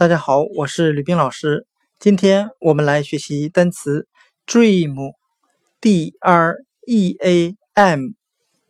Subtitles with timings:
[0.00, 1.66] 大家好，我是吕冰老师。
[1.98, 4.08] 今天我们来学习单词
[4.46, 6.54] dream，d r
[6.86, 8.00] e a m，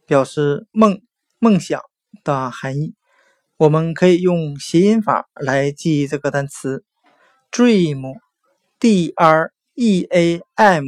[0.08, 1.00] 表示梦、
[1.38, 1.80] 梦想
[2.24, 2.96] 的含义。
[3.58, 6.82] 我们可以用谐音法来记忆这个单词
[7.52, 10.84] dream，d r e a m，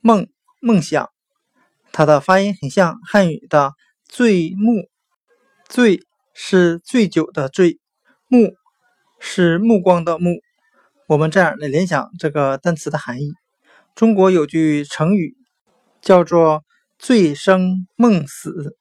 [0.00, 0.26] 梦、
[0.60, 1.10] 梦想。
[1.92, 3.74] 它的发音很像汉语的
[4.08, 4.88] 醉目，
[5.68, 6.00] 醉
[6.32, 7.78] 是醉酒的醉，
[8.26, 8.54] 目。
[9.22, 10.40] 是目光的目，
[11.06, 13.30] 我们这样来联想这个单词的含义。
[13.94, 15.36] 中国有句成语
[16.00, 16.64] 叫做
[16.98, 18.76] “醉生梦死”。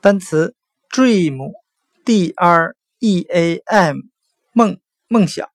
[0.00, 0.56] 单词
[0.90, 3.96] dream，d r e a m，
[4.54, 5.46] 梦梦想，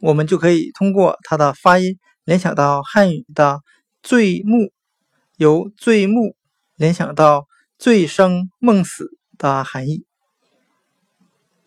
[0.00, 3.60] 我们就可以通过它的发音联想到汉语的
[4.02, 4.72] “醉目”，
[5.36, 6.34] 由“醉目”
[6.76, 7.46] 联想到
[7.78, 10.06] “醉生梦死”的含义。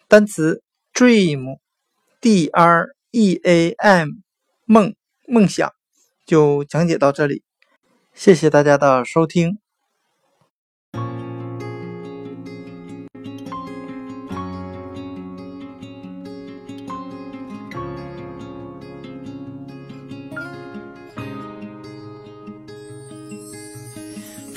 [0.08, 1.60] 单词 dream。
[2.20, 4.10] D R E A M，
[4.66, 4.96] 梦
[5.28, 5.72] 梦想，
[6.26, 7.44] 就讲解到这里，
[8.14, 9.60] 谢谢大家的收听。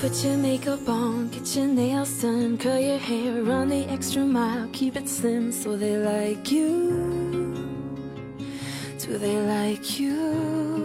[0.01, 4.67] Put your makeup on, get your nails done, curl your hair, run the extra mile,
[4.73, 7.53] keep it slim so they like you.
[8.99, 10.80] Do they like you?